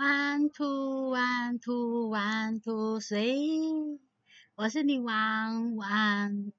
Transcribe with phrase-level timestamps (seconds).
[0.00, 3.98] One two one two one two three，
[4.54, 6.52] 我是女王晚安，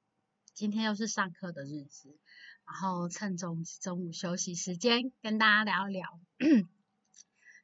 [0.53, 2.15] 今天又是上课的日子，
[2.67, 6.19] 然后趁中中午休息时间跟大家聊一聊。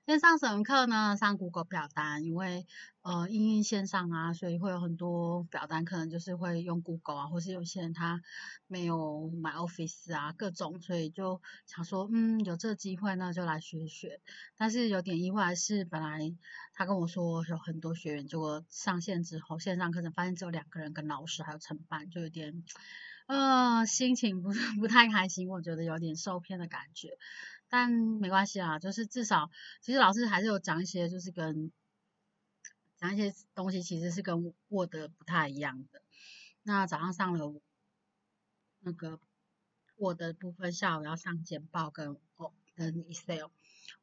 [0.07, 1.17] 先上什么课呢？
[1.17, 2.65] 上 Google 表单，因为
[3.01, 8.21] 呃，因为线上啊，所以会有很多表单，可能就是会用 Google 啊，或是有些人他
[8.67, 14.21] 没有买 Office 啊，各种，所以就想说，嗯，有这个机会呢，就来学学。
[14.55, 16.33] 但是有点意外是，本来
[16.73, 22.63] 他跟我说有很多学员，结果上线之后，线上课程发现只有两个人跟老师还有承办，就有点
[23.27, 24.49] 呃，心情不
[24.79, 27.17] 不太开心，我觉得有点受骗的感觉。
[27.69, 31.71] 但没关系啊，就是至少，其实老师还是有讲一些，就是跟
[32.97, 36.01] 讲一些东西，其实是跟 Word 不太一样的。
[36.63, 37.61] 那早上上了
[38.79, 39.19] 那个
[39.97, 43.49] Word 部分，下午要上简报跟哦跟 Excel，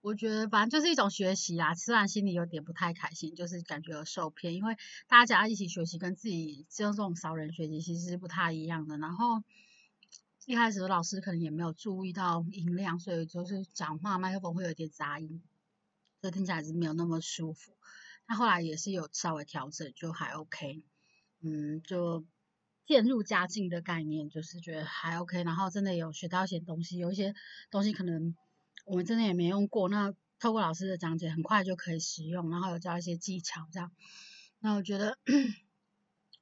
[0.00, 4.76] 我觉得反正就是一种学习啊，虽然心里有点不太开心，就是感觉受骗，因为
[5.06, 9.42] 大家一起学习跟自己只有这种少人学习其实是不太一样的，然后。
[10.46, 15.42] 一开始老师可能也没有注意到音量，所以就是讲话麦克风会有点杂音，
[16.20, 17.72] 所以听起来是没有那么舒服。
[18.28, 20.82] 那后来也是有稍微调整，就还 OK。
[21.40, 22.26] 嗯，就
[22.84, 25.42] 渐入佳境的概念，就是觉得还 OK。
[25.44, 27.34] 然后真的有学到一些东西，有一些
[27.70, 28.36] 东西可能
[28.84, 33.90] 我们真的也没用过，那透过老师的讲解，很快就可以使用，然后有教一些技巧这样。
[34.60, 35.18] 那我觉得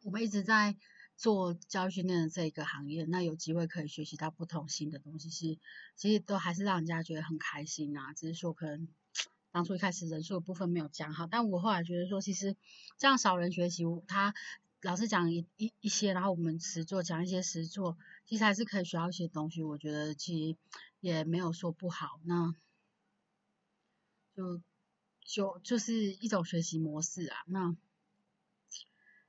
[0.03, 0.77] 我们一直在。
[1.15, 5.61] 做教育训练的这一个行业，那有机会可以学习到不同新的东西，是
[5.95, 8.13] 其实都还是让人家觉得很开心啊。
[8.15, 8.89] 只是说可能
[9.53, 12.57] 当初一开始人数的部分没有讲好，但我后来觉得说，其实
[12.99, 14.35] 这样少人学习，他
[14.83, 19.63] 老师讲一一一些，然后我们实做讲一些实做，其实还是可以学到一些东西。
[19.63, 20.59] 我觉得其实
[21.01, 22.55] 也没有说不好，那
[24.35, 24.61] 就
[25.21, 27.37] 就就是一种学习模式啊。
[27.47, 27.77] 那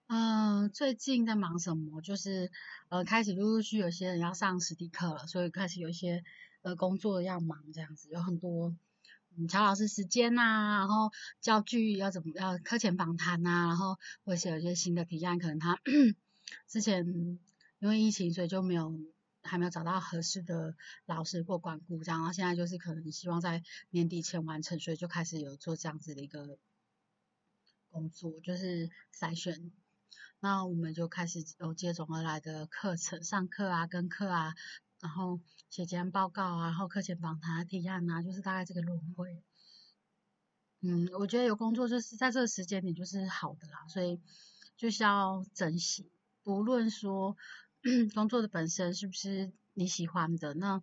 [0.07, 2.01] 嗯，最近在忙什么？
[2.01, 2.51] 就是
[2.89, 6.23] 呃，开始陆陆续有些人要上实体课了，所以开始有一些
[6.61, 8.75] 呃工作要忙这样子，有很多
[9.38, 10.42] 嗯，乔老师时间呐，
[10.80, 11.11] 然后
[11.42, 15.80] 教具要怎么要课前访谈呐，然后或者有一些新的提案，可能他
[16.67, 17.05] 之前
[17.80, 18.93] 因为疫情，所以就没有
[19.42, 26.58] 还没有找到合适的老师或管顾这样，然后现在就是可能希望在年底前完成，所以就开始有做这样子的一个
[27.89, 29.72] 工作，就是筛选。
[30.39, 34.54] 那我们就开始有接踵而来的课程，上课啊，跟课啊，
[35.03, 39.43] 然后写结案报告啊，然后课前访谈、提案啊，就是大概这个轮回。
[40.80, 44.21] 嗯，我觉得有工作就是在这个时间点就是好的啦，所以
[44.77, 46.09] 就是要珍惜。
[46.42, 47.36] 不论说
[48.15, 50.81] 工作的本身是不是你喜欢的，那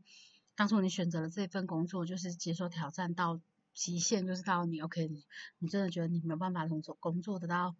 [0.55, 3.41] 当初你选择了这份工作，就是接受挑战到
[3.73, 5.25] 极限，就是到你 OK，你
[5.59, 7.75] 你真的觉得你没有办法从做工作得到。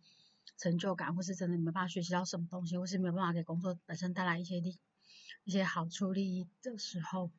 [0.57, 4.79] 成就感，或是真的没办法学习到什么东西，或是没有办法给工作本身带来一些利
[5.45, 7.31] 一些好处利益的时候，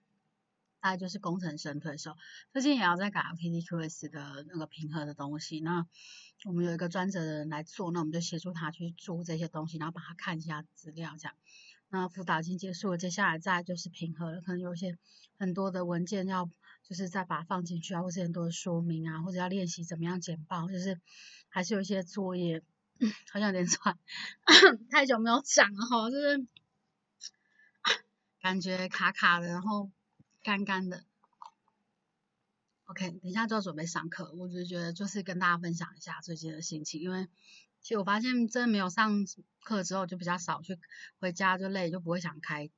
[0.80, 2.18] 大概就是功成身退的时候。
[2.52, 5.86] 最近也要在改 PDQS 的那个平和的东西，那
[6.46, 11.36] 我们有一个专责的人来做，那我们就协助他去做这些东西，然后帮他看一下资料这样。
[11.90, 14.98] 那辅导已经结束了，接下来再就是平和了，可能有一些
[15.38, 16.50] 很多的文件要
[16.84, 21.00] 就是再把它放进去啊，或是很多的说明啊，或者要练习怎么样简报，就是
[21.50, 22.64] 还是有一些作业。
[23.34, 23.98] 好像有点喘，
[24.92, 26.46] 太久没有讲了哈，就是
[28.42, 29.92] 感觉卡卡的，然后
[30.44, 31.06] 干干的。
[32.86, 37.28] OK，等一下就要准备上课，我只是觉得就是跟大家分享一下最近的心情，因为
[37.82, 39.26] 其实我发现真的没有上
[39.64, 40.78] 课之后就比较少去
[41.20, 42.70] 回家就累，就不会想开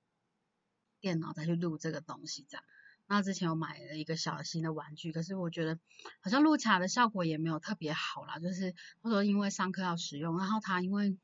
[0.99, 2.63] 电脑再去录这个东西这样。
[3.07, 5.79] 那之前我买了一个小新的玩具，可是我觉得
[6.21, 8.37] 好像录起来的效果也没有特别好啦。
[8.37, 11.17] 就是或者因为上课要使用，然后它因为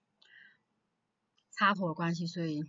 [1.52, 2.64] 插头的关系，所以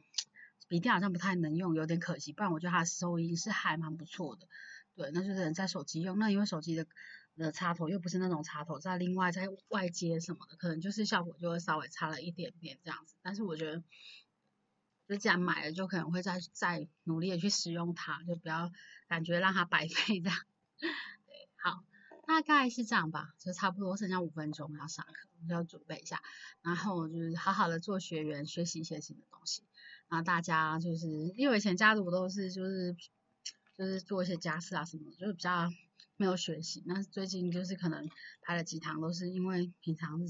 [0.71, 2.33] 笔电好像不太能用，有点可惜。
[2.33, 4.47] 不然我觉得它的收音是还蛮不错的。
[4.95, 6.17] 对，那就是在手机用。
[6.17, 6.87] 那因为手机的
[7.37, 13.17] 的插头又不是那种插头，在另外在外接什么的，可能就是效果就会稍微差了一点点这样子。
[13.21, 13.83] 但是我觉得。
[15.09, 18.71] 就既然买了，就可能会再再努力的去使用它，就不要
[19.09, 20.39] 感觉让它白费这样。
[20.79, 21.83] 对，好，
[22.31, 26.23] 大概是这样吧，就差不多剩下五分钟要上课，就要准备一下，
[26.63, 29.63] 然后就是好好的做学员，学习一些新的东西。
[30.09, 32.97] 然后大家就是因为以前家族都是就是
[33.77, 35.73] 就是做一些家事啊什么，就是比较。
[36.17, 38.07] 没有学习，那最近就是可能
[38.43, 40.21] 排了几堂，都是因为平常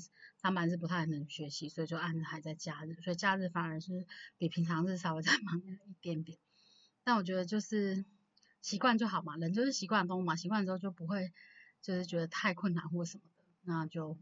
[0.40, 4.06] 上班是不太能学习，所以就按还在假日，所以假日反而是
[4.38, 6.38] 比平常日稍微再忙一点点。
[7.02, 8.04] 但我觉得就是
[8.62, 11.32] 习惯就好嘛，人就是习惯动物嘛，习惯之后就不会
[11.82, 14.18] 就是觉得太困难或什么的，那就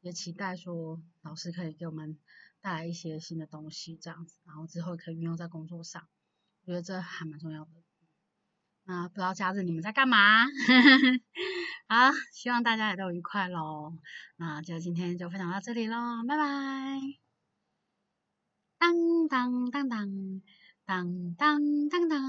[0.00, 2.18] 也期待说老师可以给我们
[2.60, 6.06] 带来一些新的东西这样子，然后之后可以运用在工作上，
[6.64, 7.70] 我觉得这还蛮重要的。
[8.88, 10.44] 那不知道假日你们在干嘛？
[11.88, 13.98] 好，希望大家也都愉快喽。
[14.36, 17.00] 那就今天就分享到这里喽，拜拜。
[18.78, 20.42] 当当当当
[20.84, 22.22] 当当当当。